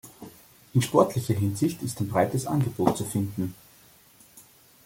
[0.73, 3.53] In sportlicher Hinsicht ist ein breites Angebot zu finden.